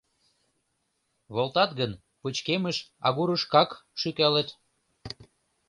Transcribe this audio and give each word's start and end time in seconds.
Волтат 1.33 1.71
гын, 1.79 1.91
пычкемыш 2.21 2.77
агурышкак 3.07 3.69
шӱкалыт. 3.99 4.49